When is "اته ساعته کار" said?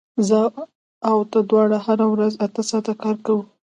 2.45-3.15